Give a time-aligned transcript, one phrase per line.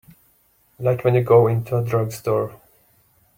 [0.79, 2.59] Like when you go into a drugstore.